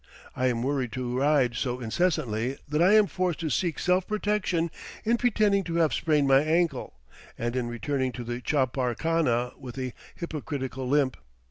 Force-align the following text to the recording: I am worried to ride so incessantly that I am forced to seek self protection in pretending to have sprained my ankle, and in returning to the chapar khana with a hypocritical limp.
I 0.35 0.47
am 0.47 0.63
worried 0.63 0.91
to 0.93 1.15
ride 1.15 1.53
so 1.55 1.79
incessantly 1.79 2.57
that 2.67 2.81
I 2.81 2.93
am 2.95 3.05
forced 3.05 3.39
to 3.41 3.51
seek 3.51 3.77
self 3.77 4.07
protection 4.07 4.71
in 5.03 5.15
pretending 5.17 5.63
to 5.65 5.75
have 5.75 5.93
sprained 5.93 6.27
my 6.27 6.41
ankle, 6.41 6.93
and 7.37 7.55
in 7.55 7.67
returning 7.67 8.11
to 8.13 8.23
the 8.23 8.41
chapar 8.41 8.95
khana 8.97 9.51
with 9.59 9.77
a 9.77 9.93
hypocritical 10.15 10.89
limp. 10.89 11.17